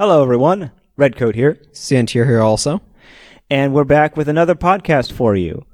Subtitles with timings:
[0.00, 0.70] Hello, everyone.
[0.96, 2.80] Redcoat here, Santier here also.
[3.50, 5.66] and we're back with another podcast for you.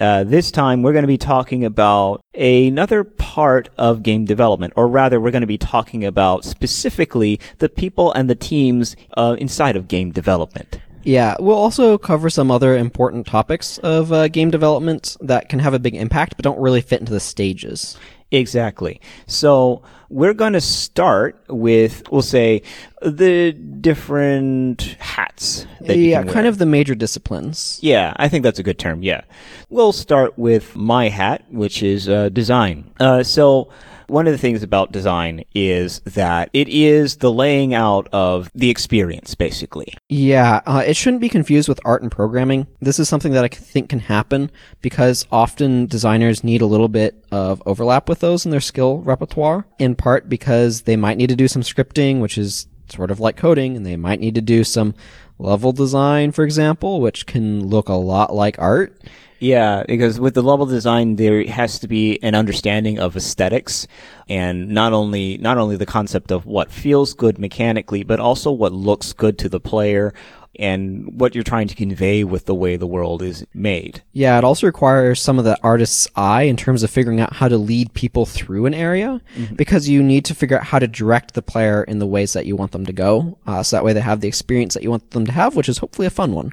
[0.00, 4.88] Uh, this time, we're going to be talking about another part of game development, or
[4.88, 9.76] rather, we're going to be talking about specifically the people and the teams uh, inside
[9.76, 10.80] of game development.
[11.02, 15.74] Yeah, we'll also cover some other important topics of uh, game development that can have
[15.74, 17.98] a big impact, but don't really fit into the stages.
[18.34, 19.00] Exactly.
[19.26, 22.62] So we're going to start with, we'll say,
[23.02, 27.78] the different hats that you yeah, kind of the major disciplines.
[27.82, 29.02] Yeah, I think that's a good term.
[29.02, 29.22] Yeah.
[29.70, 32.90] We'll start with my hat, which is uh, design.
[33.00, 33.70] Uh, so,
[34.08, 38.70] one of the things about design is that it is the laying out of the
[38.70, 39.94] experience, basically.
[40.08, 42.66] Yeah, uh, it shouldn't be confused with art and programming.
[42.80, 47.24] This is something that I think can happen because often designers need a little bit
[47.30, 51.36] of overlap with those in their skill repertoire, in part because they might need to
[51.36, 54.64] do some scripting, which is sort of like coding, and they might need to do
[54.64, 54.94] some
[55.38, 58.96] level design, for example, which can look a lot like art.
[59.44, 63.86] Yeah, because with the level design, there has to be an understanding of aesthetics,
[64.26, 68.72] and not only not only the concept of what feels good mechanically, but also what
[68.72, 70.14] looks good to the player,
[70.58, 74.02] and what you're trying to convey with the way the world is made.
[74.14, 77.48] Yeah, it also requires some of the artist's eye in terms of figuring out how
[77.48, 79.20] to lead people through an area
[79.56, 82.46] because you need to figure out how to direct the player in the ways that
[82.46, 83.36] you want them to go.
[83.46, 85.68] Uh, so that way they have the experience that you want them to have, which
[85.68, 86.50] is hopefully a fun one.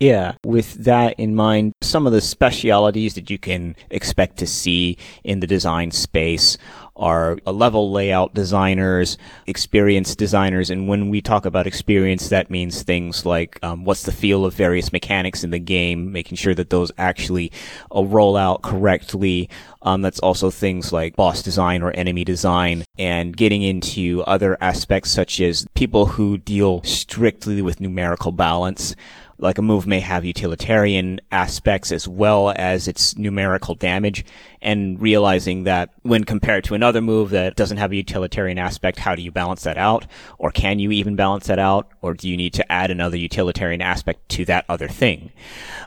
[0.00, 4.98] Yeah, with that in mind, some of the specialities that you can expect to see
[5.22, 6.58] in the design space
[6.96, 13.26] are level layout designers, experienced designers, and when we talk about experience, that means things
[13.26, 16.92] like um, what's the feel of various mechanics in the game, making sure that those
[16.98, 17.50] actually
[17.94, 19.48] uh, roll out correctly.
[19.82, 25.10] Um, that's also things like boss design or enemy design, and getting into other aspects
[25.10, 28.94] such as people who deal strictly with numerical balance
[29.38, 34.24] like a move may have utilitarian aspects as well as its numerical damage
[34.62, 39.14] and realizing that when compared to another move that doesn't have a utilitarian aspect how
[39.14, 40.06] do you balance that out?
[40.38, 41.88] Or can you even balance that out?
[42.00, 45.32] Or do you need to add another utilitarian aspect to that other thing?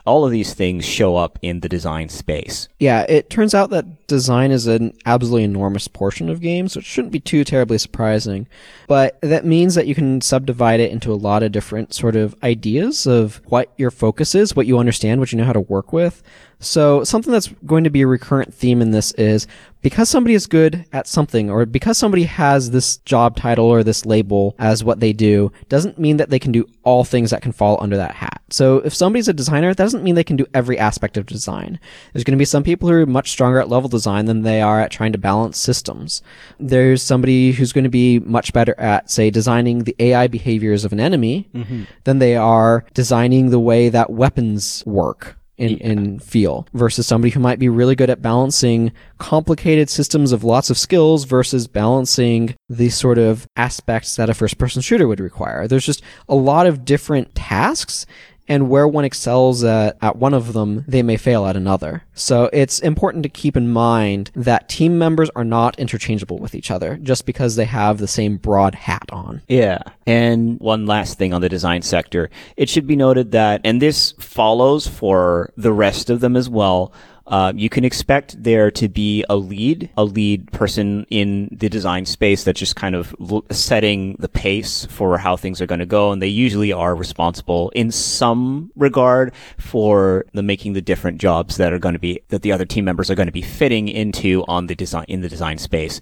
[0.04, 2.68] All of these things show up in the design space.
[2.78, 7.12] Yeah, it turns out that design is an absolutely enormous portion of games, which shouldn't
[7.12, 8.46] be too terribly surprising.
[8.86, 12.34] But that means that you can subdivide it into a lot of different sort of
[12.42, 15.92] ideas of what your focus is, what you understand, what you know how to work
[15.92, 16.22] with.
[16.60, 19.46] So something that's going to be a recurrent theme in this is
[19.80, 24.04] because somebody is good at something or because somebody has this job title or this
[24.04, 27.52] label as what they do doesn't mean that they can do all things that can
[27.52, 28.42] fall under that hat.
[28.50, 31.78] So if somebody's a designer, that doesn't mean they can do every aspect of design.
[32.12, 34.60] There's going to be some people who are much stronger at level design than they
[34.60, 36.22] are at trying to balance systems.
[36.58, 40.92] There's somebody who's going to be much better at, say, designing the AI behaviors of
[40.92, 41.84] an enemy mm-hmm.
[42.04, 47.40] than they are designing the way that weapons work in, in feel versus somebody who
[47.40, 52.88] might be really good at balancing complicated systems of lots of skills versus balancing the
[52.88, 55.66] sort of aspects that a first person shooter would require.
[55.66, 58.06] There's just a lot of different tasks
[58.48, 62.04] and where one excels at, at one of them, they may fail at another.
[62.14, 66.70] So it's important to keep in mind that team members are not interchangeable with each
[66.70, 69.42] other just because they have the same broad hat on.
[69.48, 69.82] Yeah.
[70.06, 72.30] And one last thing on the design sector.
[72.56, 76.92] It should be noted that, and this follows for the rest of them as well,
[77.28, 82.06] uh, you can expect there to be a lead, a lead person in the design
[82.06, 83.14] space that's just kind of
[83.50, 86.10] setting the pace for how things are going to go.
[86.10, 91.72] And they usually are responsible in some regard for the making the different jobs that
[91.72, 94.44] are going to be, that the other team members are going to be fitting into
[94.48, 96.00] on the design, in the design space.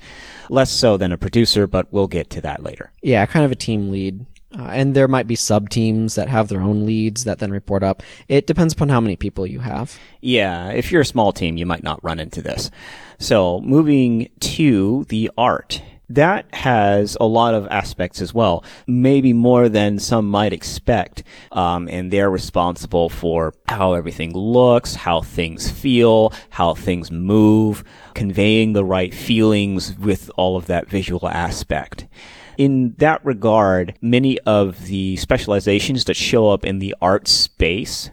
[0.49, 2.93] Less so than a producer, but we'll get to that later.
[3.03, 4.25] Yeah, kind of a team lead.
[4.59, 7.83] Uh, and there might be sub teams that have their own leads that then report
[7.83, 8.03] up.
[8.29, 9.99] It depends upon how many people you have.
[10.21, 12.71] Yeah, if you're a small team, you might not run into this.
[13.19, 15.83] So, moving to the art.
[16.09, 21.25] That has a lot of aspects as well, maybe more than some might expect.
[21.51, 27.83] Um, and they're responsible for how everything looks, how things feel, how things move,
[28.15, 32.07] conveying the right feelings with all of that visual aspect.
[32.59, 38.11] In that regard, many of the specializations that show up in the art space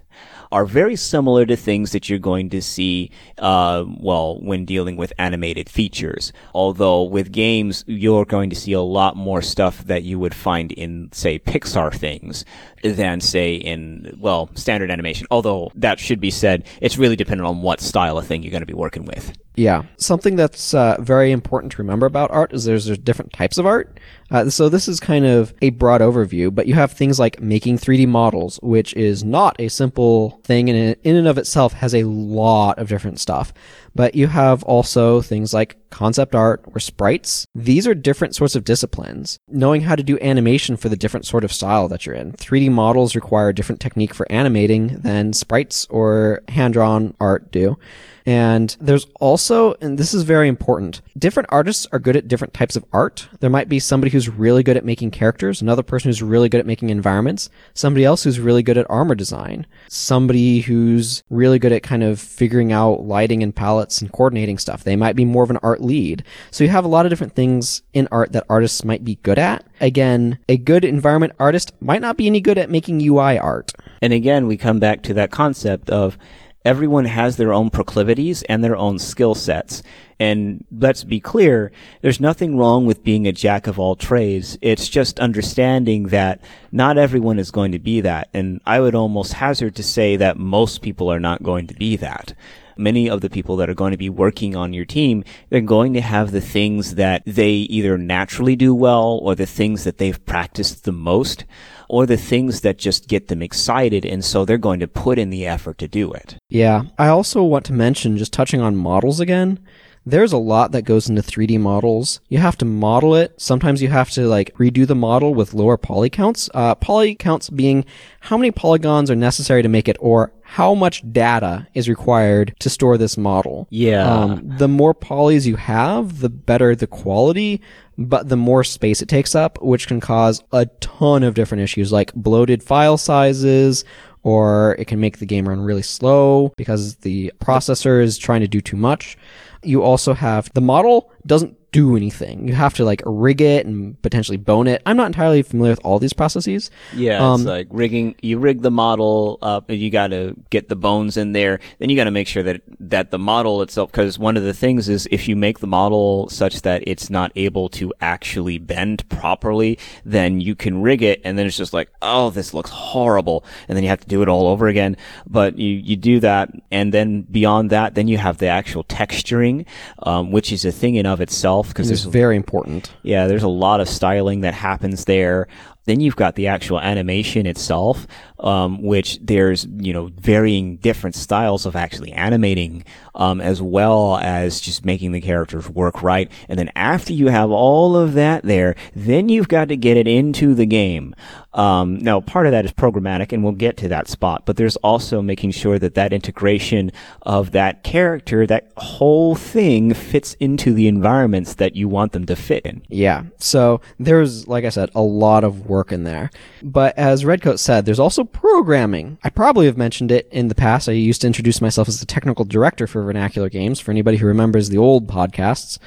[0.52, 3.10] are very similar to things that you're going to see,
[3.40, 6.32] uh, well, when dealing with animated features.
[6.54, 10.72] Although with games, you're going to see a lot more stuff that you would find
[10.72, 12.46] in, say, Pixar things
[12.84, 15.26] than, say, in, well, standard animation.
[15.32, 18.62] Although that should be said, it's really dependent on what style of thing you're going
[18.62, 19.36] to be working with.
[19.56, 19.84] Yeah.
[19.98, 23.66] Something that's uh, very important to remember about art is there's, there's different types of
[23.66, 24.00] art.
[24.34, 27.78] Uh, so this is kind of a broad overview, but you have things like making
[27.78, 32.04] 3D models, which is not a simple thing and in and of itself has a
[32.04, 33.54] lot of different stuff.
[33.94, 37.46] But you have also things like concept art or sprites.
[37.54, 39.38] These are different sorts of disciplines.
[39.48, 42.32] Knowing how to do animation for the different sort of style that you're in.
[42.32, 47.78] 3D models require a different technique for animating than sprites or hand drawn art do.
[48.26, 52.76] And there's also, and this is very important, different artists are good at different types
[52.76, 53.28] of art.
[53.40, 56.60] There might be somebody who's really good at making characters, another person who's really good
[56.60, 61.74] at making environments, somebody else who's really good at armor design, somebody who's really good
[61.74, 64.84] at kind of figuring out lighting and palettes and coordinating stuff.
[64.84, 66.24] They might be more of an art lead.
[66.52, 69.40] So you have a lot of different things in art that artists might be good
[69.40, 69.66] at.
[69.82, 73.74] Again, a good environment artist might not be any good at making UI art.
[74.02, 76.18] And again, we come back to that concept of
[76.66, 79.84] everyone has their own proclivities and their own skill sets.
[80.20, 81.72] And let's be clear,
[82.02, 84.58] there's nothing wrong with being a jack of all trades.
[84.62, 86.40] It's just understanding that
[86.72, 88.30] not everyone is going to be that.
[88.34, 91.98] And I would almost hazard to say that most people are not going to be
[91.98, 92.34] that
[92.78, 95.94] many of the people that are going to be working on your team, they're going
[95.94, 100.26] to have the things that they either naturally do well or the things that they've
[100.26, 101.46] practiced the most
[101.90, 104.06] or the things that just get them excited.
[104.06, 106.38] And so they're going to put in the effort to do it.
[106.50, 106.84] Yeah.
[106.98, 109.60] I also want to mention, just touching on models again,
[110.06, 112.20] there's a lot that goes into 3D models.
[112.28, 113.40] You have to model it.
[113.40, 116.50] Sometimes you have to like redo the model with lower poly counts.
[116.54, 117.86] Uh, poly counts being
[118.20, 122.70] how many polygons are necessary to make it or how much data is required to
[122.70, 123.68] store this model.
[123.70, 124.08] Yeah.
[124.08, 127.62] Um, the more polys you have, the better the quality,
[127.98, 131.92] but the more space it takes up, which can cause a ton of different issues
[131.92, 133.86] like bloated file sizes
[134.24, 138.48] or it can make the game run really slow because the processor is trying to
[138.48, 139.18] do too much.
[139.64, 142.48] You also have the model doesn't do anything.
[142.48, 144.82] You have to like rig it and potentially bone it.
[144.86, 146.70] I'm not entirely familiar with all these processes.
[146.96, 148.16] Yeah, um, it's like rigging.
[148.22, 151.60] You rig the model up, and you got to get the bones in there.
[151.80, 154.54] Then you got to make sure that that the model itself, because one of the
[154.54, 159.10] things is if you make the model such that it's not able to actually bend
[159.10, 163.44] properly, then you can rig it, and then it's just like, oh, this looks horrible,
[163.68, 164.96] and then you have to do it all over again.
[165.26, 169.66] But you you do that, and then beyond that, then you have the actual texturing,
[170.04, 172.92] um, which is a thing in of itself because it's very important.
[173.04, 175.48] Yeah, there's a lot of styling that happens there.
[175.86, 178.08] Then you've got the actual animation itself,
[178.40, 182.84] um, which there's you know varying different styles of actually animating,
[183.16, 186.32] um, as well as just making the characters work right.
[186.48, 190.08] And then after you have all of that there, then you've got to get it
[190.08, 191.16] into the game.
[191.54, 194.46] Um, now, part of that is programmatic, and we'll get to that spot.
[194.46, 196.92] But there's also making sure that that integration
[197.22, 202.36] of that character, that whole thing, fits into the environments that you want them to
[202.36, 202.82] fit in.
[202.90, 203.24] Yeah.
[203.38, 206.30] So there's, like I said, a lot of work in there.
[206.62, 209.18] But as Redcoat said, there's also programming.
[209.24, 210.88] I probably have mentioned it in the past.
[210.88, 213.80] I used to introduce myself as the technical director for Vernacular Games.
[213.80, 215.80] For anybody who remembers the old podcasts.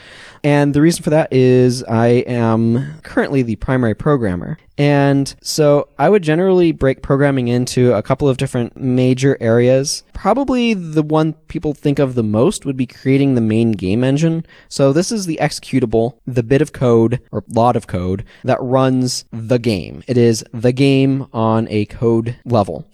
[0.46, 4.58] And the reason for that is I am currently the primary programmer.
[4.78, 10.04] And so I would generally break programming into a couple of different major areas.
[10.12, 14.46] Probably the one people think of the most would be creating the main game engine.
[14.69, 19.25] So this is the executable, the bit of code or lot of code that runs
[19.32, 20.04] the game.
[20.06, 22.86] It is the game on a code level.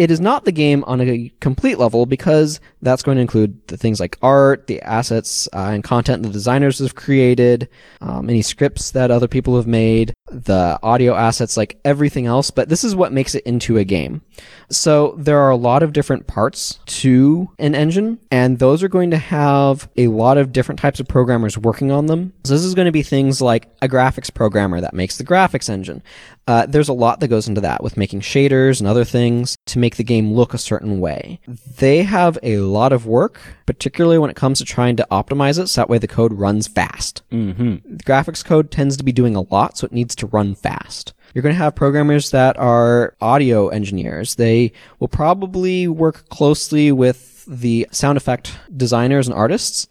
[0.00, 3.76] It is not the game on a complete level because that's going to include the
[3.76, 7.68] things like art, the assets uh, and content the designers have created,
[8.00, 12.50] um, any scripts that other people have made, the audio assets, like everything else.
[12.50, 14.22] But this is what makes it into a game.
[14.70, 19.10] So there are a lot of different parts to an engine, and those are going
[19.10, 22.32] to have a lot of different types of programmers working on them.
[22.44, 25.68] So this is going to be things like a graphics programmer that makes the graphics
[25.68, 26.02] engine.
[26.50, 29.78] Uh, there's a lot that goes into that with making shaders and other things to
[29.78, 31.38] make the game look a certain way.
[31.46, 35.68] They have a lot of work, particularly when it comes to trying to optimize it
[35.68, 37.22] so that way the code runs fast.
[37.30, 37.96] Mm-hmm.
[37.98, 41.14] The graphics code tends to be doing a lot, so it needs to run fast.
[41.34, 44.34] You're going to have programmers that are audio engineers.
[44.34, 49.86] They will probably work closely with the sound effect designers and artists,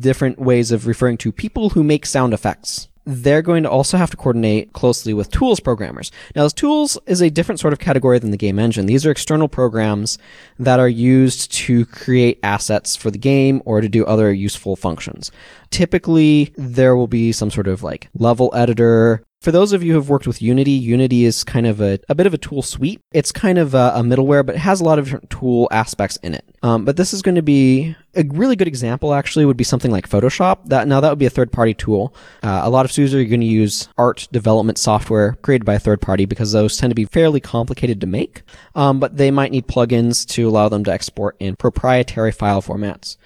[0.00, 4.10] different ways of referring to people who make sound effects they're going to also have
[4.10, 6.10] to coordinate closely with tools programmers.
[6.34, 8.86] Now, tools is a different sort of category than the game engine.
[8.86, 10.18] These are external programs
[10.58, 15.30] that are used to create assets for the game or to do other useful functions.
[15.70, 19.98] Typically, there will be some sort of like level editor, for those of you who
[19.98, 23.02] have worked with Unity, Unity is kind of a, a bit of a tool suite.
[23.12, 26.16] It's kind of a, a middleware, but it has a lot of different tool aspects
[26.22, 26.46] in it.
[26.62, 29.12] Um, but this is going to be a really good example.
[29.12, 30.64] Actually, would be something like Photoshop.
[30.70, 32.14] That now that would be a third-party tool.
[32.42, 35.78] Uh, a lot of studios are going to use art development software created by a
[35.78, 38.44] third party because those tend to be fairly complicated to make.
[38.74, 43.18] Um, but they might need plugins to allow them to export in proprietary file formats.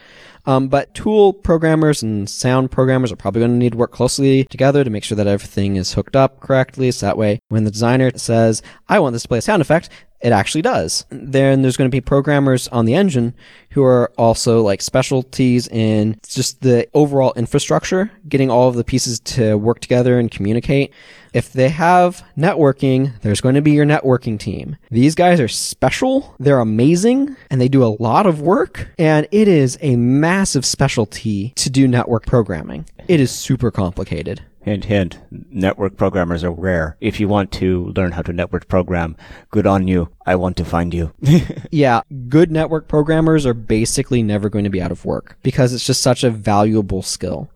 [0.48, 4.44] Um, but tool programmers and sound programmers are probably going to need to work closely
[4.44, 6.90] together to make sure that everything is hooked up correctly.
[6.90, 9.90] So that way, when the designer says, I want this to play a sound effect,
[10.20, 11.04] it actually does.
[11.10, 13.34] Then there's going to be programmers on the engine
[13.70, 19.20] who are also like specialties in just the overall infrastructure, getting all of the pieces
[19.20, 20.92] to work together and communicate.
[21.34, 24.76] If they have networking, there's going to be your networking team.
[24.90, 29.46] These guys are special, they're amazing, and they do a lot of work, and it
[29.46, 32.86] is a massive specialty to do network programming.
[33.06, 34.42] It is super complicated.
[34.68, 35.18] Hint, hint.
[35.30, 36.98] Network programmers are rare.
[37.00, 39.16] If you want to learn how to network program,
[39.50, 40.10] good on you.
[40.26, 41.10] I want to find you.
[41.70, 45.86] yeah, good network programmers are basically never going to be out of work because it's
[45.86, 47.50] just such a valuable skill.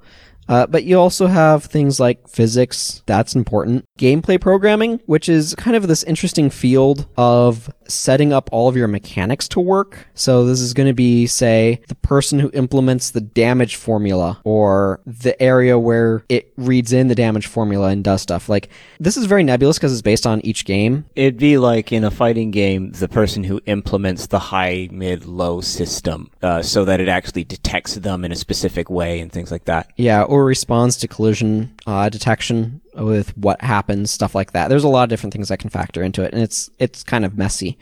[0.48, 3.84] Uh, but you also have things like physics, that's important.
[3.98, 8.88] Gameplay programming, which is kind of this interesting field of setting up all of your
[8.88, 10.06] mechanics to work.
[10.14, 15.00] So this is going to be, say, the person who implements the damage formula or
[15.06, 18.48] the area where it reads in the damage formula and does stuff.
[18.48, 18.68] Like,
[19.00, 21.06] this is very nebulous because it's based on each game.
[21.16, 25.60] It'd be like in a fighting game, the person who implements the high, mid, low
[25.60, 29.64] system, uh, so that it actually detects them in a specific way and things like
[29.64, 29.90] that.
[29.96, 34.68] Yeah, or responds to collision uh, detection with what happens, stuff like that.
[34.68, 37.24] There's a lot of different things that can factor into it, and it's it's kind
[37.24, 37.78] of messy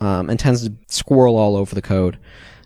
[0.00, 2.18] um, and tends to squirrel all over the code.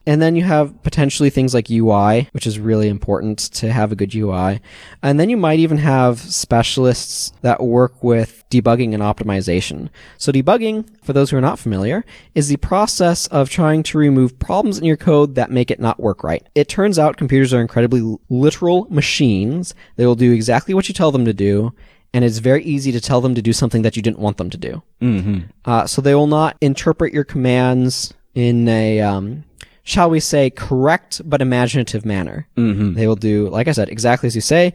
[0.07, 3.97] And then you have potentially things like UI, which is really important to have a
[3.97, 4.61] good UI.
[5.03, 9.89] And then you might even have specialists that work with debugging and optimization.
[10.19, 14.39] So debugging, for those who are not familiar, is the process of trying to remove
[14.39, 16.47] problems in your code that make it not work right.
[16.55, 19.75] It turns out computers are incredibly literal machines.
[19.97, 21.73] They will do exactly what you tell them to do
[22.15, 24.49] and it's very easy to tell them to do something that you didn't want them
[24.49, 24.83] to do.
[25.03, 25.41] Mm-hmm.
[25.65, 29.43] Uh, so they will not interpret your commands in a um,
[29.85, 32.49] shall we say, correct but imaginative manner.
[32.57, 32.95] Mm-hmm.
[32.95, 34.75] They will do, like I said, exactly as you say,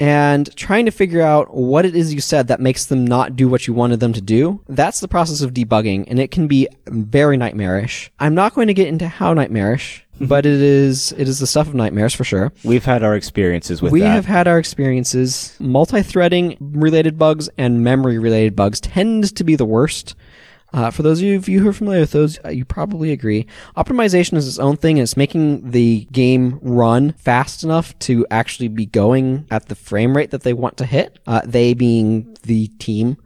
[0.00, 3.48] and trying to figure out what it is you said that makes them not do
[3.48, 4.60] what you wanted them to do.
[4.68, 8.10] That's the process of debugging, and it can be very nightmarish.
[8.18, 10.00] I'm not going to get into how nightmarish.
[10.20, 12.52] but it is it is the stuff of nightmares for sure.
[12.62, 13.94] We've had our experiences with it.
[13.94, 14.14] we that.
[14.14, 15.56] have had our experiences.
[15.58, 20.14] Multi-threading related bugs and memory related bugs tend to be the worst.
[20.74, 23.46] Uh, for those of you who are familiar with those, uh, you probably agree.
[23.76, 24.98] Optimization is its own thing.
[24.98, 30.32] It's making the game run fast enough to actually be going at the frame rate
[30.32, 31.20] that they want to hit.
[31.28, 33.16] Uh, they being the team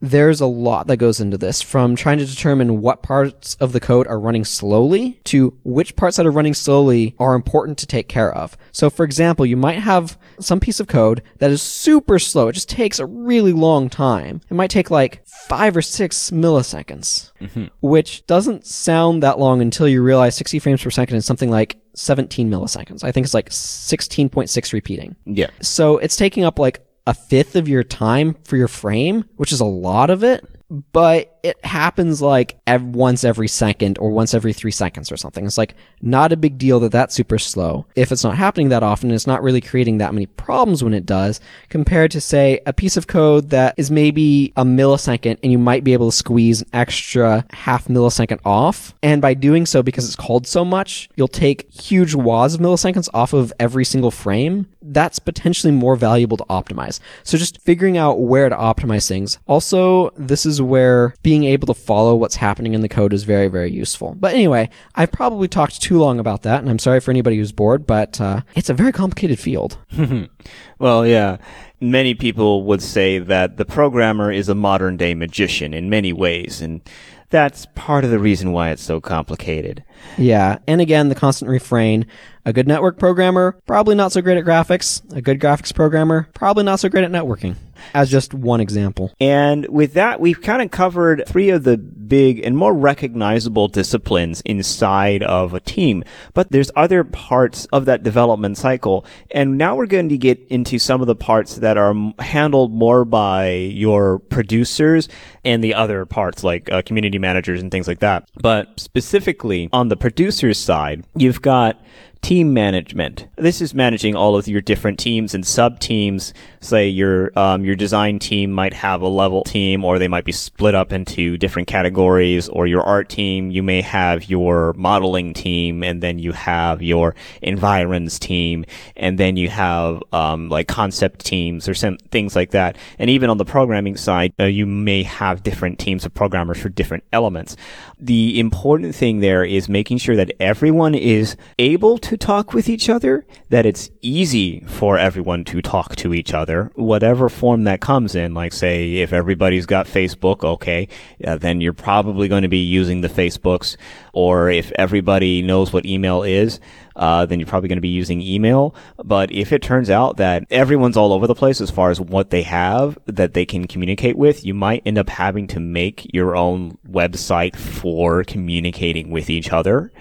[0.00, 3.80] there's a lot that goes into this from trying to determine what parts of the
[3.80, 8.08] code are running slowly to which parts that are running slowly are important to take
[8.08, 8.56] care of.
[8.72, 12.48] So for example, you might have some piece of code that is super slow.
[12.48, 14.40] It just takes a really long time.
[14.50, 17.66] It might take like five or six milliseconds, mm-hmm.
[17.80, 21.78] which doesn't sound that long until you realize 60 frames per second is something like
[21.94, 23.02] 17 milliseconds.
[23.02, 25.16] I think it's like 16.6 repeating.
[25.24, 25.50] Yeah.
[25.60, 29.60] So it's taking up like a fifth of your time for your frame, which is
[29.60, 34.72] a lot of it but it happens like once every second or once every three
[34.72, 35.46] seconds or something.
[35.46, 37.86] It's like not a big deal that that's super slow.
[37.94, 41.06] If it's not happening that often, it's not really creating that many problems when it
[41.06, 45.58] does, compared to say a piece of code that is maybe a millisecond and you
[45.58, 48.94] might be able to squeeze an extra half millisecond off.
[49.02, 53.08] And by doing so, because it's called so much, you'll take huge wads of milliseconds
[53.14, 54.66] off of every single frame.
[54.82, 56.98] That's potentially more valuable to optimize.
[57.22, 59.38] So just figuring out where to optimize things.
[59.46, 63.24] Also, this is is where being able to follow what's happening in the code is
[63.24, 64.14] very, very useful.
[64.18, 67.52] But anyway, I've probably talked too long about that, and I'm sorry for anybody who's
[67.52, 69.78] bored, but uh, it's a very complicated field.
[70.78, 71.36] well, yeah.
[71.78, 76.62] Many people would say that the programmer is a modern day magician in many ways,
[76.62, 76.80] and
[77.28, 79.84] that's part of the reason why it's so complicated.
[80.16, 80.58] Yeah.
[80.66, 82.06] And again, the constant refrain
[82.46, 85.02] a good network programmer, probably not so great at graphics.
[85.14, 87.56] A good graphics programmer, probably not so great at networking.
[87.94, 89.12] As just one example.
[89.20, 94.40] And with that, we've kind of covered three of the big and more recognizable disciplines
[94.42, 96.04] inside of a team.
[96.34, 99.04] But there's other parts of that development cycle.
[99.30, 103.04] And now we're going to get into some of the parts that are handled more
[103.04, 105.08] by your producers
[105.44, 108.28] and the other parts like uh, community managers and things like that.
[108.40, 111.80] But specifically on the producer's side, you've got
[112.26, 113.28] Team management.
[113.36, 116.34] This is managing all of your different teams and sub teams.
[116.58, 120.32] Say your um, your design team might have a level team, or they might be
[120.32, 122.48] split up into different categories.
[122.48, 127.14] Or your art team, you may have your modeling team, and then you have your
[127.42, 128.64] environs team,
[128.96, 132.76] and then you have um, like concept teams or some things like that.
[132.98, 136.70] And even on the programming side, uh, you may have different teams of programmers for
[136.70, 137.56] different elements.
[138.00, 142.88] The important thing there is making sure that everyone is able to talk with each
[142.88, 148.14] other, that it's easy for everyone to talk to each other, whatever form that comes
[148.14, 148.34] in.
[148.34, 150.88] Like, say, if everybody's got Facebook, okay,
[151.24, 153.76] uh, then you're probably going to be using the Facebooks.
[154.12, 156.60] Or if everybody knows what email is,
[156.96, 158.74] uh, then you're probably going to be using email.
[159.04, 162.30] But if it turns out that everyone's all over the place as far as what
[162.30, 166.34] they have that they can communicate with, you might end up having to make your
[166.34, 169.92] own website for communicating with each other.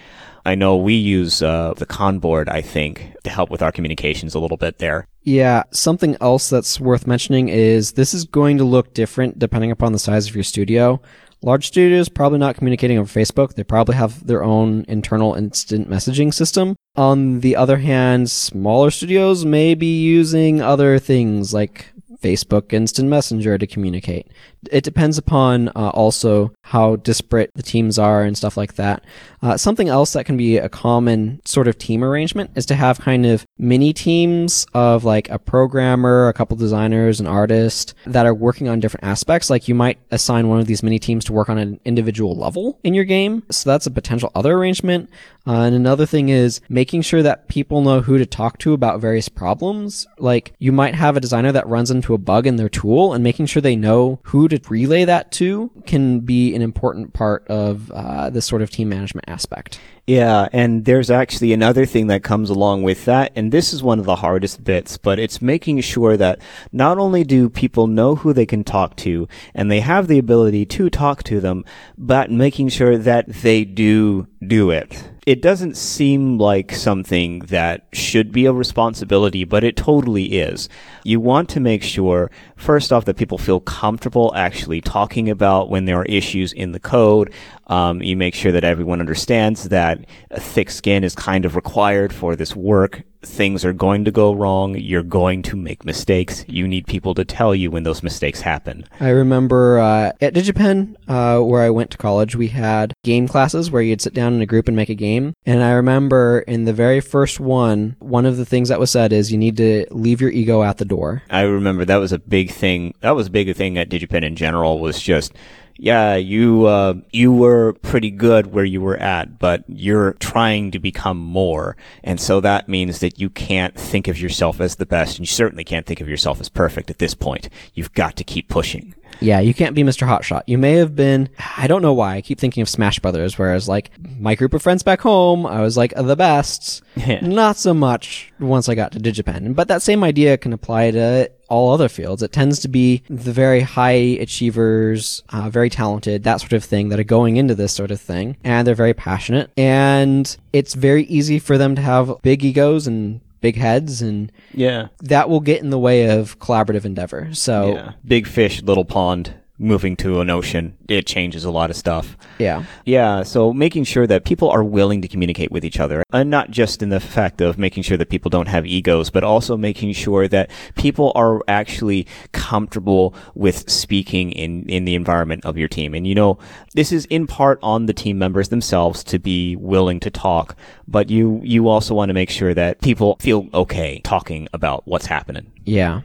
[0.45, 4.39] I know we use uh, the Kanboard, I think, to help with our communications a
[4.39, 5.07] little bit there.
[5.23, 9.91] Yeah, something else that's worth mentioning is this is going to look different depending upon
[9.91, 11.01] the size of your studio.
[11.41, 13.55] Large studios probably not communicating over Facebook.
[13.55, 16.75] They probably have their own internal instant messaging system.
[16.95, 21.91] On the other hand, smaller studios may be using other things like
[22.25, 24.27] Facebook Instant Messenger to communicate.
[24.71, 29.03] It depends upon uh, also how disparate the teams are and stuff like that.
[29.43, 32.99] Uh, something else that can be a common sort of team arrangement is to have
[32.99, 38.33] kind of mini teams of like a programmer, a couple designers, an artist that are
[38.33, 39.51] working on different aspects.
[39.51, 42.79] Like you might assign one of these mini teams to work on an individual level
[42.83, 43.43] in your game.
[43.51, 45.11] So that's a potential other arrangement.
[45.45, 48.99] Uh, and another thing is making sure that people know who to talk to about
[48.99, 50.07] various problems.
[50.17, 53.23] Like you might have a designer that runs into a bug in their tool and
[53.23, 57.91] making sure they know who to relay that to can be an important part of
[57.91, 59.79] uh, this sort of team management aspect.
[60.07, 63.97] Yeah, and there's actually another thing that comes along with that, and this is one
[63.97, 66.39] of the hardest bits, but it's making sure that
[66.71, 70.65] not only do people know who they can talk to, and they have the ability
[70.67, 71.65] to talk to them,
[71.97, 75.09] but making sure that they do do it.
[75.25, 80.69] It doesn't seem like something that should be a responsibility, but it totally is.
[81.03, 85.85] You want to make sure, first off, that people feel comfortable actually talking about when
[85.85, 87.33] there are issues in the code.
[87.67, 92.13] Um, you make sure that everyone understands that a thick skin is kind of required
[92.13, 93.03] for this work.
[93.23, 94.75] Things are going to go wrong.
[94.77, 96.45] You're going to make mistakes.
[96.47, 98.85] You need people to tell you when those mistakes happen.
[98.99, 103.71] I remember uh, at DigiPen, uh, where I went to college, we had game classes
[103.71, 105.33] where you'd sit down in a group and make a game.
[105.43, 109.11] And I remember in the very first one, one of the things that was said
[109.11, 111.23] is you need to leave your ego at the door.
[111.31, 112.93] I remember that was a big thing.
[112.99, 115.33] That was a big thing at DigiPen in general was just
[115.77, 120.79] yeah, you uh, you were pretty good where you were at, but you're trying to
[120.79, 125.17] become more, and so that means that you can't think of yourself as the best,
[125.17, 127.49] and you certainly can't think of yourself as perfect at this point.
[127.73, 128.95] You've got to keep pushing.
[129.21, 130.07] Yeah, you can't be Mr.
[130.07, 130.43] Hotshot.
[130.45, 133.67] You may have been, I don't know why, I keep thinking of Smash Brothers, whereas
[133.69, 136.81] like my group of friends back home, I was like the best.
[136.95, 137.19] Yeah.
[137.19, 139.53] Not so much once I got to DigiPen.
[139.53, 142.21] But that same idea can apply to all other fields.
[142.21, 146.89] It tends to be the very high achievers, uh, very talented, that sort of thing
[146.89, 148.35] that are going into this sort of thing.
[148.43, 149.49] And they're very passionate.
[149.57, 154.87] And it's very easy for them to have big egos and big heads and Yeah.
[155.03, 157.29] that will get in the way of collaborative endeavor.
[157.31, 157.91] So Yeah.
[158.05, 159.33] Big fish, little pond.
[159.57, 162.17] Moving to an ocean, it changes a lot of stuff.
[162.39, 162.65] yeah.
[162.83, 166.51] Yeah, so making sure that people are willing to communicate with each other, and not
[166.51, 169.93] just in the fact of making sure that people don't have egos, but also making
[169.93, 175.93] sure that people are actually comfortable with speaking in, in the environment of your team.
[175.93, 176.37] And you know,
[176.73, 181.09] this is in part on the team members themselves to be willing to talk, but
[181.09, 185.51] you, you also want to make sure that people feel okay talking about what's happening.
[185.63, 186.01] Yeah.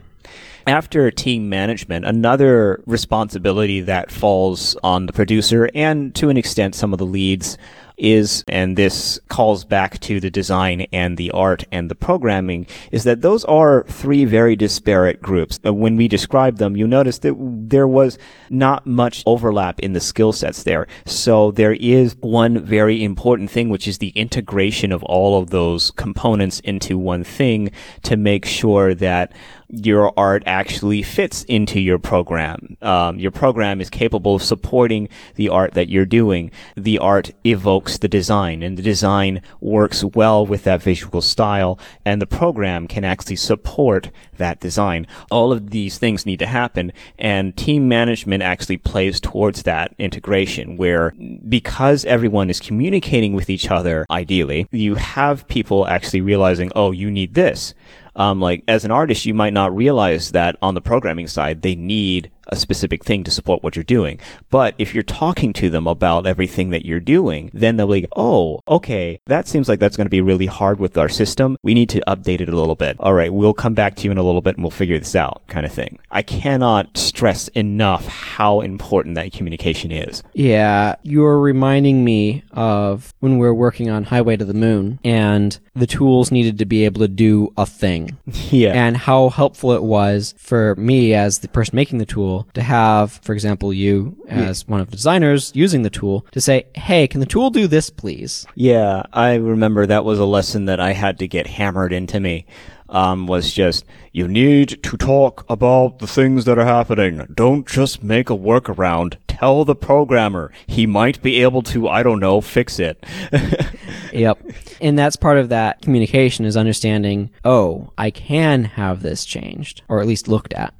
[0.67, 6.93] After team management, another responsibility that falls on the producer and to an extent some
[6.93, 7.57] of the leads
[8.01, 13.03] is, and this calls back to the design and the art and the programming, is
[13.03, 15.59] that those are three very disparate groups.
[15.63, 18.17] Uh, When we describe them, you notice that there was
[18.49, 20.87] not much overlap in the skill sets there.
[21.05, 25.91] So there is one very important thing, which is the integration of all of those
[25.91, 27.71] components into one thing
[28.03, 29.31] to make sure that
[29.71, 32.77] your art actually fits into your program.
[32.81, 36.51] Um, your program is capable of supporting the art that you're doing.
[36.75, 42.21] The art evokes the design and the design works well with that visual style and
[42.21, 45.07] the program can actually support that design.
[45.29, 50.75] All of these things need to happen and team management actually plays towards that integration
[50.75, 51.11] where
[51.47, 57.09] because everyone is communicating with each other, ideally, you have people actually realizing, oh, you
[57.09, 57.73] need this.
[58.15, 61.75] Um, like as an artist, you might not realize that on the programming side, they
[61.75, 64.19] need a specific thing to support what you're doing.
[64.49, 68.09] But if you're talking to them about everything that you're doing, then they'll be, like,
[68.15, 71.57] oh, okay, that seems like that's going to be really hard with our system.
[71.63, 72.97] We need to update it a little bit.
[72.99, 75.15] All right, we'll come back to you in a little bit and we'll figure this
[75.15, 75.99] out, kind of thing.
[76.11, 80.23] I cannot stress enough how important that communication is.
[80.33, 85.57] Yeah, you're reminding me of when we were working on Highway to the Moon and
[85.75, 88.17] the tools needed to be able to do a thing.
[88.51, 88.73] Yeah.
[88.73, 93.13] And how helpful it was for me as the person making the tool to have,
[93.23, 97.19] for example, you as one of the designers using the tool to say, hey, can
[97.19, 98.45] the tool do this, please?
[98.55, 102.45] Yeah, I remember that was a lesson that I had to get hammered into me.
[102.89, 107.25] Um, was just, you need to talk about the things that are happening.
[107.33, 109.15] Don't just make a workaround.
[109.27, 110.51] Tell the programmer.
[110.67, 113.01] He might be able to, I don't know, fix it.
[114.13, 114.39] Yep.
[114.81, 120.01] And that's part of that communication is understanding, oh, I can have this changed or
[120.01, 120.73] at least looked at.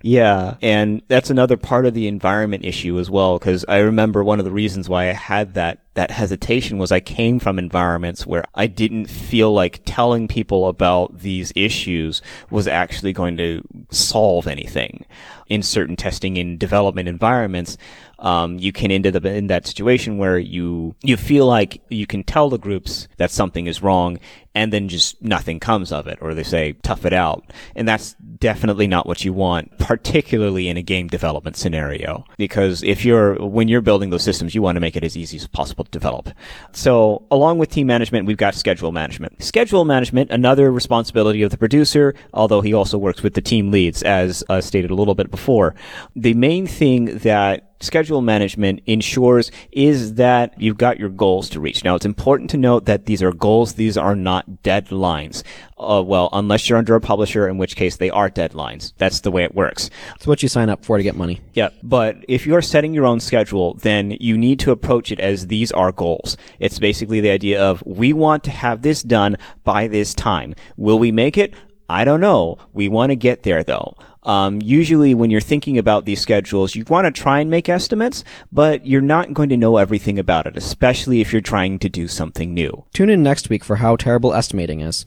[0.00, 4.38] Yeah, and that's another part of the environment issue as well, because I remember one
[4.38, 8.44] of the reasons why I had that that hesitation was I came from environments where
[8.54, 15.04] I didn't feel like telling people about these issues was actually going to solve anything.
[15.48, 17.76] In certain testing and development environments,
[18.20, 22.22] um, you can end up in that situation where you you feel like you can
[22.22, 24.20] tell the groups that something is wrong,
[24.58, 27.44] and then just nothing comes of it, or they say tough it out,
[27.76, 32.24] and that's definitely not what you want, particularly in a game development scenario.
[32.38, 35.36] Because if you're when you're building those systems, you want to make it as easy
[35.36, 36.30] as possible to develop.
[36.72, 39.40] So, along with team management, we've got schedule management.
[39.44, 44.02] Schedule management, another responsibility of the producer, although he also works with the team leads,
[44.02, 45.76] as uh, stated a little bit before.
[46.16, 51.84] The main thing that schedule management ensures is that you've got your goals to reach.
[51.84, 53.74] Now, it's important to note that these are goals.
[53.74, 55.42] These are not deadlines.
[55.78, 58.92] Uh, well, unless you're under a publisher, in which case they are deadlines.
[58.98, 59.90] That's the way it works.
[60.16, 61.40] It's what you sign up for to get money.
[61.54, 65.46] Yeah, but if you're setting your own schedule, then you need to approach it as
[65.46, 66.36] these are goals.
[66.58, 70.54] It's basically the idea of we want to have this done by this time.
[70.76, 71.54] Will we make it?
[71.88, 72.58] I don't know.
[72.74, 73.96] We want to get there though.
[74.28, 78.24] Um, usually, when you're thinking about these schedules, you want to try and make estimates,
[78.52, 82.06] but you're not going to know everything about it, especially if you're trying to do
[82.06, 82.84] something new.
[82.92, 85.06] Tune in next week for how terrible estimating is.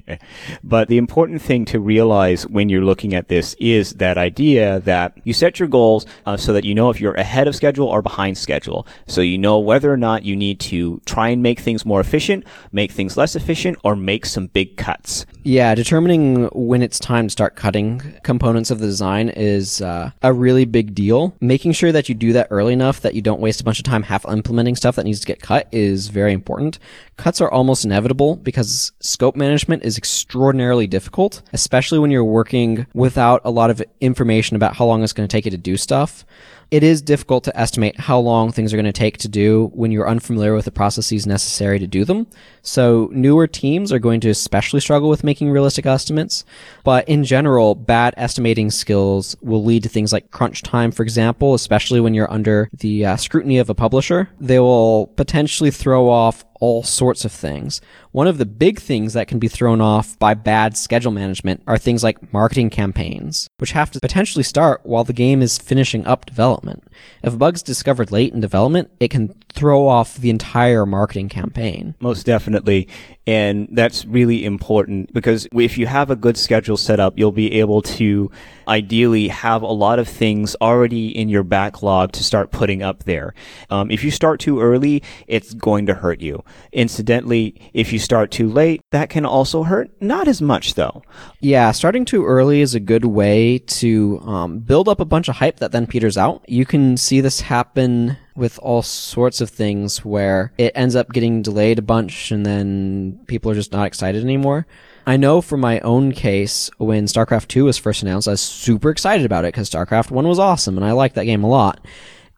[0.64, 5.18] but the important thing to realize when you're looking at this is that idea that
[5.24, 8.00] you set your goals uh, so that you know if you're ahead of schedule or
[8.00, 8.86] behind schedule.
[9.08, 12.44] So you know whether or not you need to try and make things more efficient,
[12.70, 15.26] make things less efficient, or make some big cuts.
[15.42, 20.32] Yeah, determining when it's time to start cutting components of the design is uh, a
[20.32, 21.34] really big deal.
[21.40, 23.84] Making sure that you do that early enough that you don't waste a bunch of
[23.84, 26.78] time half implementing stuff that needs to get cut is very important.
[27.16, 33.40] Cuts are almost inevitable because scope management is extraordinarily difficult, especially when you're working without
[33.44, 36.24] a lot of information about how long it's going to take you to do stuff
[36.72, 39.92] it is difficult to estimate how long things are going to take to do when
[39.92, 42.26] you're unfamiliar with the processes necessary to do them.
[42.62, 46.46] So newer teams are going to especially struggle with making realistic estimates.
[46.82, 51.52] But in general, bad estimating skills will lead to things like crunch time, for example,
[51.52, 54.30] especially when you're under the uh, scrutiny of a publisher.
[54.40, 57.82] They will potentially throw off all sorts of things.
[58.12, 61.78] One of the big things that can be thrown off by bad schedule management are
[61.78, 66.26] things like marketing campaigns, which have to potentially start while the game is finishing up
[66.26, 66.84] development.
[67.22, 71.94] If a bug's discovered late in development, it can throw off the entire marketing campaign.
[72.00, 72.86] Most definitely.
[73.26, 77.60] And that's really important because if you have a good schedule set up, you'll be
[77.60, 78.30] able to
[78.66, 83.32] ideally have a lot of things already in your backlog to start putting up there.
[83.70, 86.42] Um, if you start too early, it's going to hurt you.
[86.72, 89.90] Incidentally, if you start too late, that can also hurt.
[90.00, 91.02] Not as much though.
[91.40, 95.36] Yeah, starting too early is a good way to um, build up a bunch of
[95.36, 96.44] hype that then peters out.
[96.48, 101.42] You can see this happen with all sorts of things where it ends up getting
[101.42, 104.66] delayed a bunch and then people are just not excited anymore.
[105.06, 108.90] I know for my own case, when StarCraft 2 was first announced, I was super
[108.90, 111.84] excited about it because StarCraft 1 was awesome and I liked that game a lot.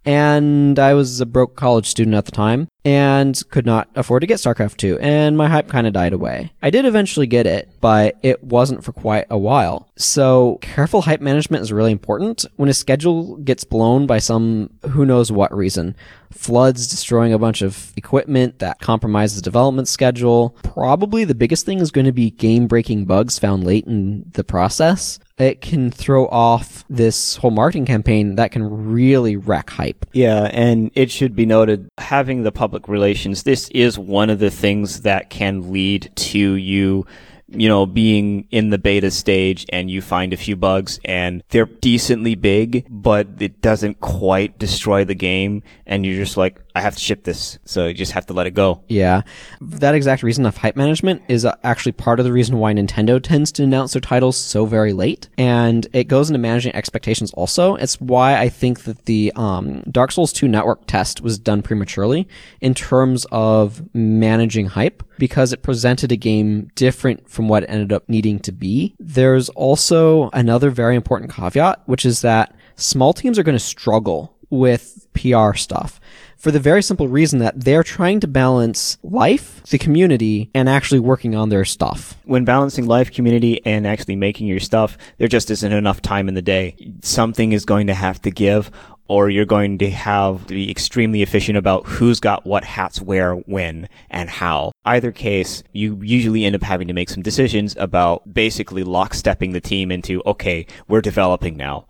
[0.04, 4.26] And I was a broke college student at the time and could not afford to
[4.26, 6.52] get StarCraft 2, and my hype kind of died away.
[6.62, 9.88] I did eventually get it, but it wasn't for quite a while.
[9.96, 15.06] So, careful hype management is really important when a schedule gets blown by some who
[15.06, 15.96] knows what reason.
[16.30, 20.50] Floods destroying a bunch of equipment that compromises development schedule.
[20.62, 24.44] Probably the biggest thing is going to be game breaking bugs found late in the
[24.44, 30.06] process it can throw off this whole marketing campaign that can really wreck hype.
[30.12, 34.50] Yeah, and it should be noted having the public relations, this is one of the
[34.50, 37.06] things that can lead to you
[37.48, 41.66] you know, being in the beta stage and you find a few bugs and they're
[41.66, 45.62] decently big, but it doesn't quite destroy the game.
[45.86, 47.58] And you're just like, I have to ship this.
[47.64, 48.82] So you just have to let it go.
[48.88, 49.22] Yeah.
[49.60, 53.22] That exact reason of hype management is uh, actually part of the reason why Nintendo
[53.22, 55.28] tends to announce their titles so very late.
[55.38, 57.76] And it goes into managing expectations also.
[57.76, 62.26] It's why I think that the um, Dark Souls 2 network test was done prematurely
[62.60, 67.92] in terms of managing hype because it presented a game different from what it ended
[67.92, 68.96] up needing to be.
[68.98, 74.34] There's also another very important caveat, which is that small teams are going to struggle
[74.54, 76.00] with PR stuff
[76.44, 81.00] for the very simple reason that they're trying to balance life, the community, and actually
[81.00, 82.18] working on their stuff.
[82.24, 86.34] When balancing life, community, and actually making your stuff, there just isn't enough time in
[86.34, 86.76] the day.
[87.02, 88.70] Something is going to have to give
[89.08, 93.34] or you're going to have to be extremely efficient about who's got what hats where,
[93.34, 94.72] when, and how.
[94.84, 99.60] Either case, you usually end up having to make some decisions about basically lockstepping the
[99.62, 101.86] team into, okay, we're developing now.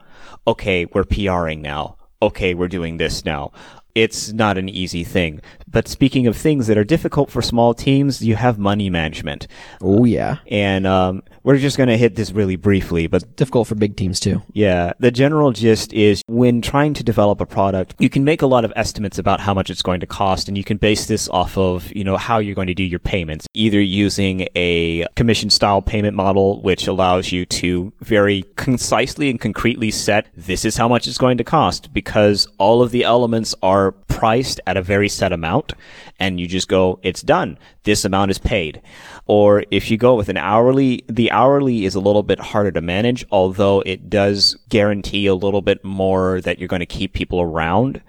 [0.46, 1.96] Okay, we're PRing now.
[2.24, 3.52] Okay, we're doing this now
[3.94, 5.40] it's not an easy thing.
[5.68, 9.46] But speaking of things that are difficult for small teams, you have money management.
[9.80, 13.76] Oh yeah, and um, we're just going to hit this really briefly, but difficult for
[13.76, 14.42] big teams too.
[14.52, 18.46] Yeah, the general gist is when trying to develop a product, you can make a
[18.46, 21.28] lot of estimates about how much it's going to cost, and you can base this
[21.28, 25.50] off of you know how you're going to do your payments, either using a commission
[25.50, 30.88] style payment model, which allows you to very concisely and concretely set this is how
[30.88, 35.08] much it's going to cost because all of the elements are priced at a very
[35.08, 35.74] set amount amount
[36.18, 37.58] and you just go, it's done.
[37.82, 38.80] This amount is paid.
[39.26, 42.80] Or if you go with an hourly, the hourly is a little bit harder to
[42.80, 47.40] manage, although it does guarantee a little bit more that you're going to keep people
[47.40, 48.00] around.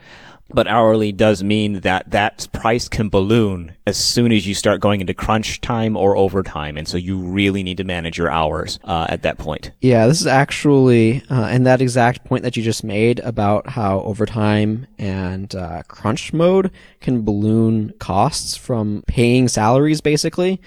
[0.53, 5.01] But hourly does mean that that price can balloon as soon as you start going
[5.01, 6.77] into crunch time or overtime.
[6.77, 9.71] And so you really need to manage your hours uh, at that point.
[9.81, 14.01] Yeah, this is actually, uh, and that exact point that you just made about how
[14.01, 16.69] overtime and uh, crunch mode
[17.01, 20.61] can balloon costs from paying salaries basically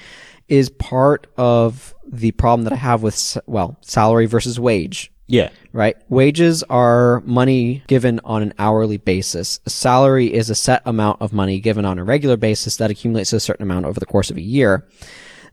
[0.49, 5.51] is part of the problem that I have with, well, salary versus wage yeah.
[5.75, 5.97] Right?
[6.09, 9.61] Wages are money given on an hourly basis.
[9.67, 13.35] A salary is a set amount of money given on a regular basis that accumulates
[13.35, 14.89] a certain amount over the course of a year.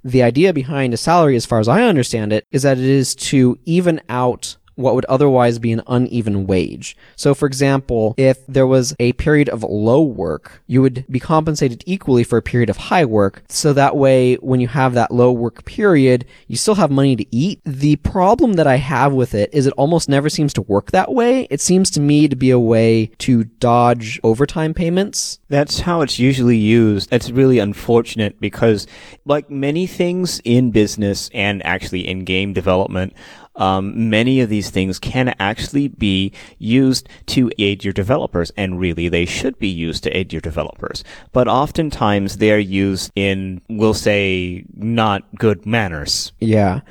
[0.03, 3.15] The idea behind a salary, as far as I understand it, is that it is
[3.15, 6.95] to even out what would otherwise be an uneven wage.
[7.15, 11.83] So, for example, if there was a period of low work, you would be compensated
[11.85, 13.43] equally for a period of high work.
[13.49, 17.35] So that way, when you have that low work period, you still have money to
[17.35, 17.61] eat.
[17.65, 21.13] The problem that I have with it is it almost never seems to work that
[21.13, 21.47] way.
[21.49, 25.39] It seems to me to be a way to dodge overtime payments.
[25.49, 27.11] That's how it's usually used.
[27.11, 28.87] It's really unfortunate because,
[29.25, 33.13] like many things in business and actually in game development,
[33.55, 39.09] um, many of these things can actually be used to aid your developers, and really
[39.09, 41.03] they should be used to aid your developers.
[41.31, 46.31] But oftentimes they're used in, we'll say, not good manners.
[46.39, 46.81] Yeah.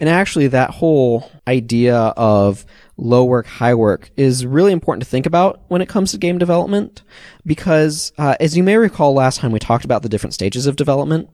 [0.00, 2.64] And actually, that whole idea of
[2.96, 6.38] low work, high work is really important to think about when it comes to game
[6.38, 7.02] development
[7.44, 10.76] because, uh, as you may recall last time we talked about the different stages of
[10.76, 11.28] development.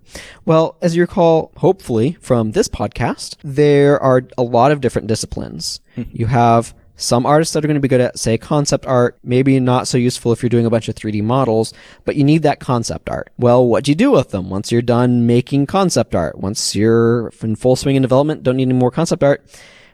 [0.45, 5.81] Well, as you recall, hopefully from this podcast, there are a lot of different disciplines.
[5.97, 6.17] Mm-hmm.
[6.17, 9.59] you have some artists that are going to be good at, say, concept art, maybe
[9.59, 11.73] not so useful if you're doing a bunch of 3D models,
[12.05, 13.33] but you need that concept art.
[13.39, 16.39] Well, what do you do with them once you're done making concept art?
[16.39, 19.43] Once you're in full swing in development, don't need any more concept art?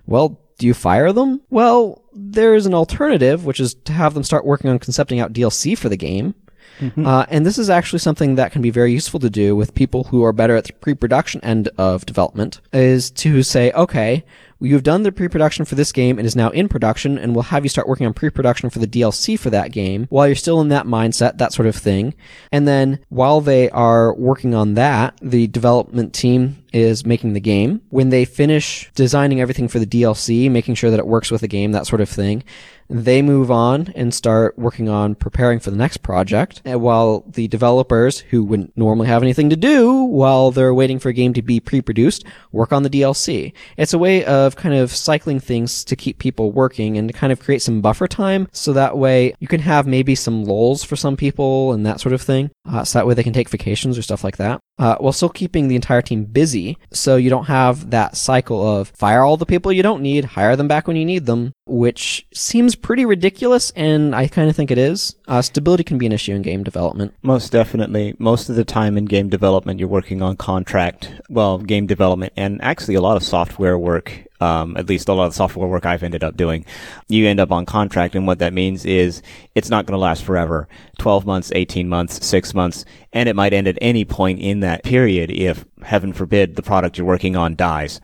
[0.07, 1.43] Well, do you fire them?
[1.51, 5.77] Well, there's an alternative, which is to have them start working on concepting out DLC
[5.77, 6.35] for the game.
[6.81, 7.07] Mm-hmm.
[7.07, 10.05] Uh, and this is actually something that can be very useful to do with people
[10.05, 14.25] who are better at the pre-production end of development, is to say, okay,
[14.59, 17.65] You've done the pre-production for this game and is now in production, and we'll have
[17.65, 20.69] you start working on pre-production for the DLC for that game while you're still in
[20.69, 22.15] that mindset, that sort of thing.
[22.51, 27.83] And then while they are working on that, the development team is making the game.
[27.91, 31.49] When they finish designing everything for the DLC, making sure that it works with the
[31.49, 32.43] game, that sort of thing,
[32.89, 37.49] They move on and start working on preparing for the next project, and while the
[37.49, 41.43] developers, who wouldn't normally have anything to do while they're waiting for a game to
[41.43, 43.53] be pre-produced, work on the DLC.
[43.77, 47.33] It's a way of kind of cycling things to keep people working and to kind
[47.33, 50.97] of create some buffer time, so that way you can have maybe some lulls for
[50.97, 52.51] some people and that sort of thing.
[52.69, 55.29] Uh, so that way they can take vacations or stuff like that, uh, while still
[55.29, 56.79] keeping the entire team busy.
[56.93, 60.57] So you don't have that cycle of fire all the people you don't need, hire
[60.57, 64.71] them back when you need them, which seems pretty ridiculous, and I kind of think
[64.71, 65.17] it is.
[65.27, 67.15] Uh, stability can be an issue in game development.
[67.23, 68.15] Most definitely.
[68.19, 72.63] Most of the time in game development, you're working on contract, well, game development, and
[72.63, 74.27] actually a lot of software work.
[74.41, 76.65] Um, at least a lot of the software work I've ended up doing,
[77.09, 79.23] you end up on contract, and what that means is
[79.55, 80.69] it's not going to last forever.
[80.99, 84.83] 12 months, 18 months, 6 months, and it might end at any point in that
[84.83, 88.01] period if, heaven forbid, the product you're working on dies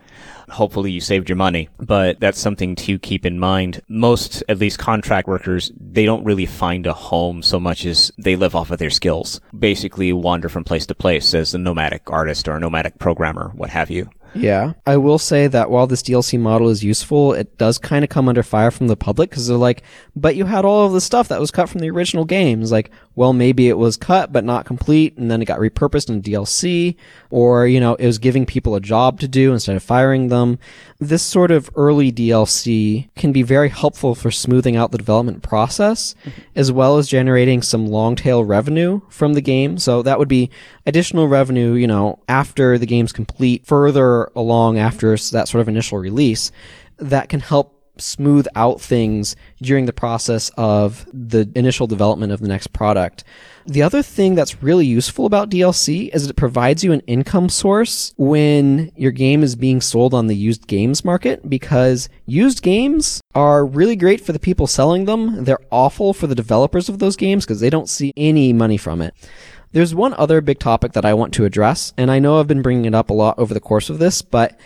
[0.53, 1.69] hopefully you saved your money.
[1.79, 3.81] But that's something to keep in mind.
[3.89, 8.35] Most, at least contract workers, they don't really find a home so much as they
[8.35, 9.41] live off of their skills.
[9.57, 13.69] Basically wander from place to place as a nomadic artist or a nomadic programmer, what
[13.69, 14.09] have you.
[14.35, 14.73] Yeah.
[14.85, 18.27] I will say that while this DLC model is useful, it does kind of come
[18.27, 19.83] under fire from the public because they're like,
[20.15, 22.71] but you had all of the stuff that was cut from the original games.
[22.71, 26.21] Like, well, maybe it was cut but not complete and then it got repurposed in
[26.21, 26.95] DLC
[27.29, 30.57] or, you know, it was giving people a job to do instead of firing them.
[30.99, 36.15] This sort of early DLC can be very helpful for smoothing out the development process
[36.23, 36.41] mm-hmm.
[36.55, 39.77] as well as generating some long tail revenue from the game.
[39.77, 40.49] So that would be
[40.85, 45.97] additional revenue, you know, after the game's complete, further along after that sort of initial
[45.97, 46.51] release
[46.97, 52.47] that can help smooth out things during the process of the initial development of the
[52.47, 53.23] next product.
[53.65, 58.13] The other thing that's really useful about DLC is it provides you an income source
[58.17, 63.65] when your game is being sold on the used games market because used games are
[63.65, 65.45] really great for the people selling them.
[65.45, 69.01] They're awful for the developers of those games because they don't see any money from
[69.01, 69.13] it.
[69.71, 72.61] There's one other big topic that I want to address, and I know I've been
[72.61, 74.59] bringing it up a lot over the course of this, but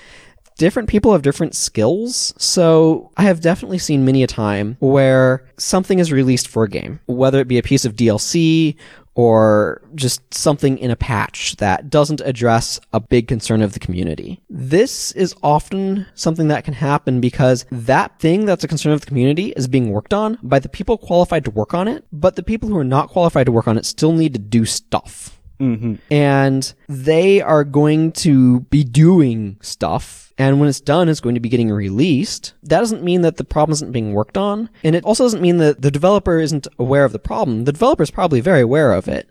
[0.57, 2.33] different people have different skills.
[2.37, 6.99] So I have definitely seen many a time where something is released for a game,
[7.05, 8.75] whether it be a piece of DLC
[9.17, 14.39] or just something in a patch that doesn't address a big concern of the community.
[14.47, 19.07] This is often something that can happen because that thing that's a concern of the
[19.07, 22.43] community is being worked on by the people qualified to work on it, but the
[22.43, 25.41] people who are not qualified to work on it still need to do stuff.
[25.59, 25.95] Mm-hmm.
[26.11, 31.41] And they are going to be doing stuff and when it's done, it's going to
[31.41, 32.53] be getting released.
[32.61, 34.69] That doesn't mean that the problem isn't being worked on.
[34.83, 37.65] And it also doesn't mean that the developer isn't aware of the problem.
[37.65, 39.27] The developer is probably very aware of it,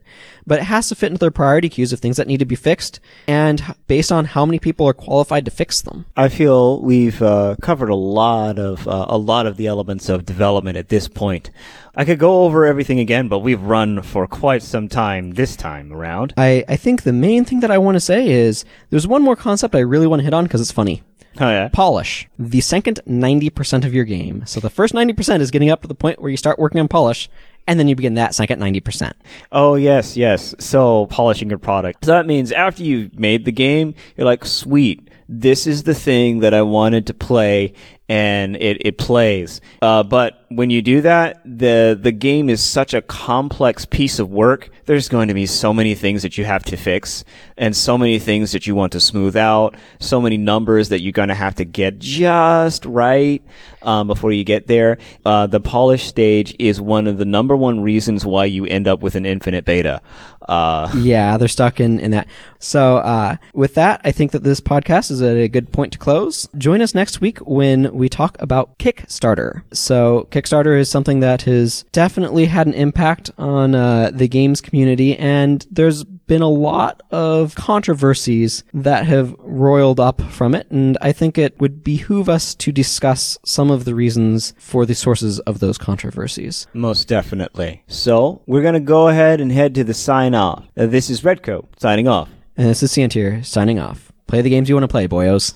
[0.47, 2.57] but it has to fit into their priority queues of things that need to be
[2.57, 6.07] fixed and based on how many people are qualified to fix them.
[6.17, 10.27] I feel we've uh, covered a lot of uh, a lot of the elements of
[10.27, 11.51] development at this point.
[11.99, 15.93] I could go over everything again, but we've run for quite some time this time
[15.93, 16.35] around.
[16.37, 19.35] I, I think the main thing that I want to say is there's one more
[19.35, 21.03] concept I really want to hit on because it's funny.
[21.41, 21.69] Oh yeah.
[21.69, 22.29] Polish.
[22.39, 24.45] The second 90% of your game.
[24.47, 26.89] So the first 90% is getting up to the point where you start working on
[26.89, 27.31] polish,
[27.67, 29.13] and then you begin that second 90%.
[29.51, 30.55] Oh yes, yes.
[30.59, 32.05] So polishing your product.
[32.05, 36.41] So that means after you've made the game, you're like, sweet, this is the thing
[36.41, 37.75] that I wanted to play,
[38.09, 39.61] and it, it plays.
[39.83, 44.31] Uh, but when you do that, the the game is such a complex piece of
[44.31, 44.71] work.
[44.85, 47.25] There's going to be so many things that you have to fix,
[47.57, 49.77] and so many things that you want to smooth out.
[49.99, 53.43] So many numbers that you're going to have to get just right
[53.83, 54.99] um, before you get there.
[55.25, 59.01] Uh, the polish stage is one of the number one reasons why you end up
[59.01, 60.03] with an infinite beta.
[60.49, 62.27] Uh, yeah, they're stuck in, in that.
[62.59, 65.99] So, uh, with that, I think that this podcast is at a good point to
[65.99, 66.49] close.
[66.59, 69.63] Join us next week when we talk about Kickstarter.
[69.73, 75.17] So, Kickstarter is something that has definitely had an impact on uh, the games community,
[75.17, 81.13] and there's been a lot of controversies that have roiled up from it, and I
[81.13, 85.61] think it would behoove us to discuss some of the reasons for the sources of
[85.61, 86.67] those controversies.
[86.75, 87.83] Most definitely.
[87.87, 90.67] So, we're going to go ahead and head to the sign off.
[90.77, 92.29] Uh, this is Redcoat signing off.
[92.59, 94.13] And this is Santier signing off.
[94.27, 95.55] Play the games you want to play, boyos.